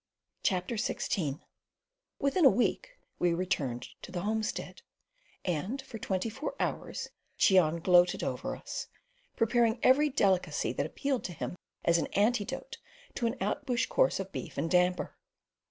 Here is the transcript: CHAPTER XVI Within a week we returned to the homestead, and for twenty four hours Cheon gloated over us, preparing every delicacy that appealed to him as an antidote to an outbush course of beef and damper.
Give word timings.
CHAPTER 0.41 0.77
XVI 0.77 1.41
Within 2.17 2.43
a 2.43 2.49
week 2.49 2.97
we 3.19 3.35
returned 3.35 3.89
to 4.01 4.11
the 4.11 4.21
homestead, 4.21 4.81
and 5.45 5.79
for 5.83 5.99
twenty 5.99 6.27
four 6.27 6.55
hours 6.59 7.09
Cheon 7.37 7.83
gloated 7.83 8.23
over 8.23 8.55
us, 8.55 8.87
preparing 9.35 9.77
every 9.83 10.09
delicacy 10.09 10.73
that 10.73 10.87
appealed 10.87 11.23
to 11.25 11.33
him 11.33 11.55
as 11.85 11.99
an 11.99 12.07
antidote 12.13 12.79
to 13.13 13.27
an 13.27 13.35
outbush 13.39 13.85
course 13.89 14.19
of 14.19 14.31
beef 14.31 14.57
and 14.57 14.71
damper. 14.71 15.15